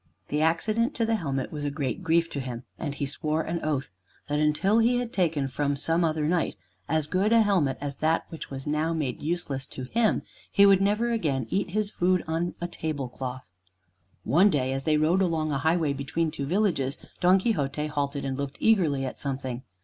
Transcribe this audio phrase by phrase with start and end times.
[0.29, 3.59] The accident to the helmet was a great grief to him, and he swore an
[3.61, 3.91] oath
[4.29, 6.55] that until he had taken from some other knight
[6.89, 10.81] as good a helmet as that which was now made useless to him, he would
[10.81, 13.51] never again eat his food on a table cloth.
[14.23, 18.35] One day as they rode along a highway between two villages Don Quixote halted and
[18.35, 19.61] looked eagerly at something.